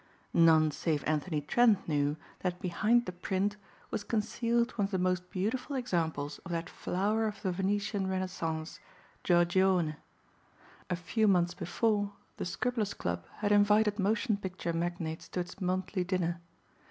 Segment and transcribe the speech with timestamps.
[0.33, 3.55] None save Anthony Trent knew that behind the print
[3.91, 8.79] was concealed one of the most beautiful examples of that flower of the Venetian Renaissance,
[9.23, 9.97] Giorgione.
[10.89, 16.03] A few months before the Scribblers' Club had invited motion picture magnates to its monthly
[16.03, 16.41] dinner.